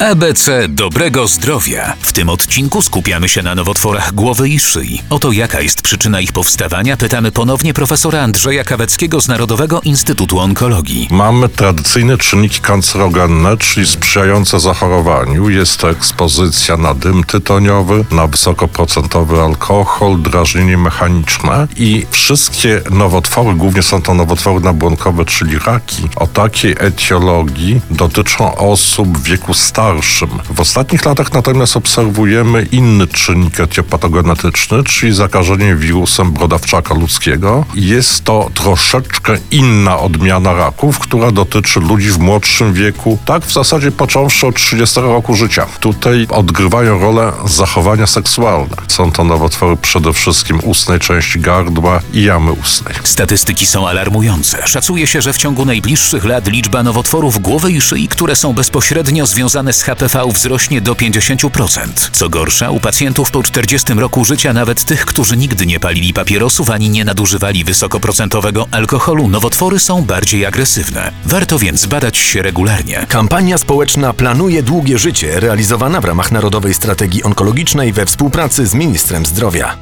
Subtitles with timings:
[0.00, 1.96] ABC dobrego zdrowia.
[2.00, 5.02] W tym odcinku skupiamy się na nowotworach głowy i szyi.
[5.10, 11.08] Oto jaka jest przyczyna ich powstawania, pytamy ponownie profesora Andrzeja Kaweckiego z Narodowego Instytutu Onkologii.
[11.10, 15.50] Mamy tradycyjne czynniki kancerogenne, czyli sprzyjające zachorowaniu.
[15.50, 23.82] Jest to ekspozycja na dym tytoniowy, na wysokoprocentowy alkohol, drażnienie mechaniczne i wszystkie nowotwory, głównie
[23.82, 29.85] są to nowotwory nabłonkowe, czyli raki, o takiej etiologii dotyczą osób w wieku starszym.
[30.50, 37.64] W ostatnich latach natomiast obserwujemy inny czynnik etiopatogenetyczny, czyli zakażenie wirusem brodawczaka ludzkiego.
[37.74, 43.92] Jest to troszeczkę inna odmiana raków, która dotyczy ludzi w młodszym wieku, tak w zasadzie
[43.92, 45.66] począwszy od 30 roku życia.
[45.80, 48.76] Tutaj odgrywają rolę zachowania seksualne.
[48.88, 52.94] Są to nowotwory przede wszystkim ustnej części gardła i jamy ustnej.
[53.04, 54.68] Statystyki są alarmujące.
[54.68, 59.26] Szacuje się, że w ciągu najbliższych lat liczba nowotworów głowy i szyi, które są bezpośrednio
[59.26, 61.88] związane z HPV wzrośnie do 50%.
[62.12, 66.70] Co gorsza, u pacjentów po 40 roku życia, nawet tych, którzy nigdy nie palili papierosów
[66.70, 71.12] ani nie nadużywali wysokoprocentowego alkoholu, nowotwory są bardziej agresywne.
[71.24, 73.06] Warto więc badać się regularnie.
[73.08, 79.26] Kampania społeczna Planuje Długie Życie, realizowana w ramach Narodowej Strategii Onkologicznej we współpracy z Ministrem
[79.26, 79.76] Zdrowia.